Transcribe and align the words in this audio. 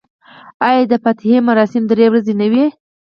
آیا 0.67 0.81
د 0.91 0.93
فاتحې 1.03 1.37
مراسم 1.49 1.83
درې 1.91 2.05
ورځې 2.09 2.33
نه 2.41 2.47
وي؟ 2.51 2.65